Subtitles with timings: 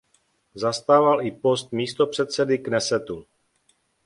[0.55, 3.25] Zastával i post místopředsedy Knesetu.